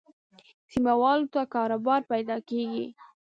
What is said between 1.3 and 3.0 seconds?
ته کاروبار پیدا کېږي.